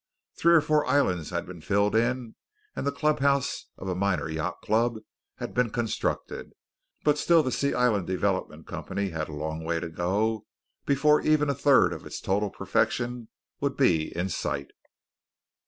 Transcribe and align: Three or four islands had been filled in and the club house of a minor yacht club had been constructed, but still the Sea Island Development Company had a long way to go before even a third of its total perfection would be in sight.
Three 0.35 0.55
or 0.55 0.61
four 0.61 0.83
islands 0.87 1.29
had 1.29 1.45
been 1.45 1.61
filled 1.61 1.95
in 1.95 2.33
and 2.75 2.87
the 2.87 2.91
club 2.91 3.19
house 3.19 3.67
of 3.77 3.87
a 3.87 3.93
minor 3.93 4.27
yacht 4.27 4.59
club 4.63 4.95
had 5.35 5.53
been 5.53 5.69
constructed, 5.69 6.53
but 7.03 7.19
still 7.19 7.43
the 7.43 7.51
Sea 7.51 7.75
Island 7.75 8.07
Development 8.07 8.65
Company 8.65 9.11
had 9.11 9.29
a 9.29 9.33
long 9.33 9.63
way 9.63 9.79
to 9.79 9.89
go 9.89 10.47
before 10.87 11.21
even 11.21 11.51
a 11.51 11.53
third 11.53 11.93
of 11.93 12.03
its 12.03 12.19
total 12.19 12.49
perfection 12.49 13.27
would 13.59 13.77
be 13.77 14.05
in 14.17 14.27
sight. 14.29 14.71